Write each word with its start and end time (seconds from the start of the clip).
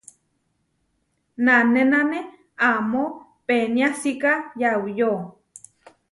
Nanénane 1.45 2.19
amó 2.71 3.05
peniásika 3.45 4.31
yauyó. 4.61 5.11